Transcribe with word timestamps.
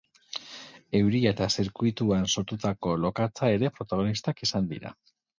Euria 0.99 1.33
eta 1.35 1.49
zirkuituan 1.55 2.25
sortutako 2.37 2.95
lokatza 3.01 3.49
ere 3.57 3.69
protagonistak 3.75 4.41
izan 4.47 4.71
dira. 4.73 4.95